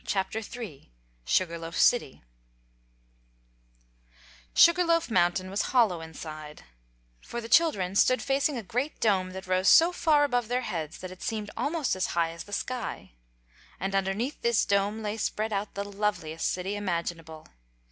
[0.03, 0.91] Chapter III
[1.27, 2.23] Sugaf Loaf City
[4.55, 6.63] SUGAR LOAF Mountain was hollow inside,
[7.21, 10.97] for the children stood facing a great dome that rose so far above their heads
[11.01, 13.11] that it seemed almost as high as the sky.
[13.79, 17.45] And underneath this dome lay spread out the loveliest city imaginable.